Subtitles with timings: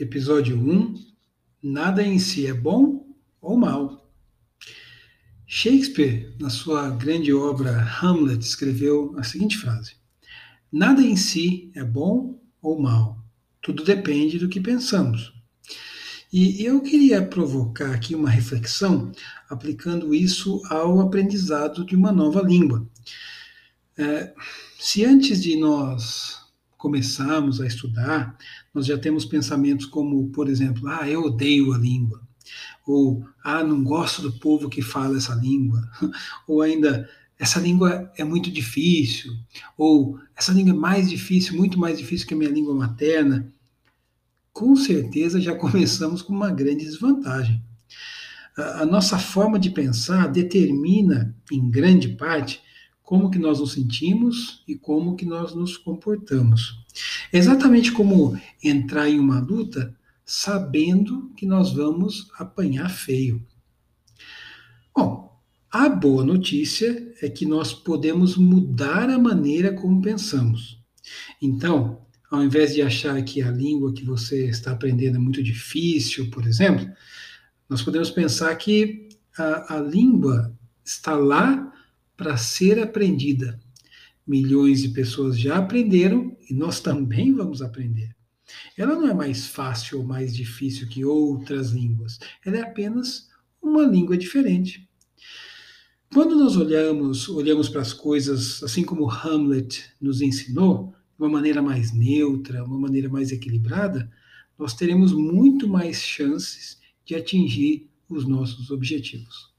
[0.00, 0.94] episódio 1:
[1.62, 3.06] Nada em si é bom
[3.40, 4.10] ou mal.
[5.46, 9.96] Shakespeare, na sua grande obra Hamlet, escreveu a seguinte frase:
[10.72, 13.22] Nada em si é bom ou mal,
[13.60, 15.34] tudo depende do que pensamos.
[16.32, 19.12] E eu queria provocar aqui uma reflexão
[19.50, 22.88] aplicando isso ao aprendizado de uma nova língua.
[23.98, 24.32] É,
[24.78, 26.39] se antes de nós
[26.80, 28.34] começarmos a estudar,
[28.72, 32.22] nós já temos pensamentos como, por exemplo, ah, eu odeio a língua,
[32.86, 35.86] ou ah, não gosto do povo que fala essa língua,
[36.48, 37.06] ou ainda
[37.38, 39.30] essa língua é muito difícil,
[39.76, 43.52] ou essa língua é mais difícil, muito mais difícil que a minha língua materna.
[44.50, 47.62] Com certeza já começamos com uma grande desvantagem.
[48.56, 52.62] A nossa forma de pensar determina, em grande parte,
[53.10, 56.78] como que nós nos sentimos e como que nós nos comportamos.
[57.32, 59.92] É exatamente como entrar em uma luta
[60.24, 63.44] sabendo que nós vamos apanhar feio.
[64.94, 70.80] Bom, a boa notícia é que nós podemos mudar a maneira como pensamos.
[71.42, 76.30] Então, ao invés de achar que a língua que você está aprendendo é muito difícil,
[76.30, 76.88] por exemplo,
[77.68, 81.70] nós podemos pensar que a, a língua está lá
[82.20, 83.58] para ser aprendida.
[84.26, 88.14] Milhões de pessoas já aprenderam e nós também vamos aprender.
[88.76, 93.30] Ela não é mais fácil ou mais difícil que outras línguas, ela é apenas
[93.62, 94.86] uma língua diferente.
[96.12, 101.62] Quando nós olhamos, olhamos para as coisas assim como Hamlet nos ensinou, de uma maneira
[101.62, 104.12] mais neutra, uma maneira mais equilibrada,
[104.58, 109.49] nós teremos muito mais chances de atingir os nossos objetivos.